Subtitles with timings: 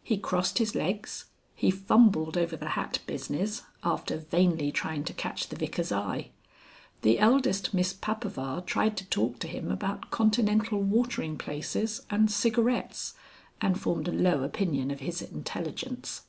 [0.00, 1.24] He crossed his legs.
[1.56, 6.30] He fumbled over the hat business after vainly trying to catch the Vicar's eye.
[7.02, 13.14] The eldest Miss Papaver tried to talk to him about continental watering places and cigarettes,
[13.60, 16.22] and formed a low opinion of his intelligence.